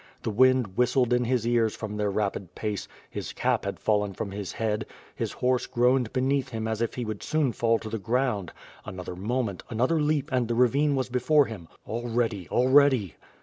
[0.23, 4.31] The wind whistled in his ears from their rapid pace; his cap had fallen from
[4.31, 7.99] his head; his horse groaned beneath him as if he would soon fall to the
[7.99, 8.51] ground:
[8.83, 11.67] another moment, another leap and the ravine was before him.
[11.87, 13.13] Already, already!